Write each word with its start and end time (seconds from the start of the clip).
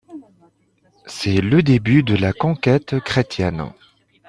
C’est 1.05 1.41
le 1.41 1.61
début 1.61 2.01
de 2.01 2.15
la 2.15 2.33
conquête 2.33 2.99
chrétienne. 3.01 3.69